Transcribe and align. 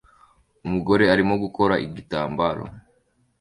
Umugore 0.65 1.03
arimo 1.13 1.33
gukora 1.43 1.75
igitambaro 1.85 2.63